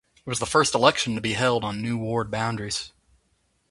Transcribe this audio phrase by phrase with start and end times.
[0.15, 2.91] It was the first election to be held on new ward boundaries.